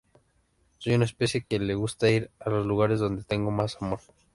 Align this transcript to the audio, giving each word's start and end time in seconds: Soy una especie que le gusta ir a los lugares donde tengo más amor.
Soy 0.79 0.95
una 0.95 1.05
especie 1.05 1.45
que 1.47 1.59
le 1.59 1.75
gusta 1.75 2.09
ir 2.09 2.31
a 2.39 2.49
los 2.49 2.65
lugares 2.65 2.99
donde 2.99 3.23
tengo 3.23 3.51
más 3.51 3.77
amor. 3.79 3.99